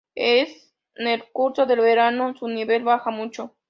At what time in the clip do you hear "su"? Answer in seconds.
2.35-2.47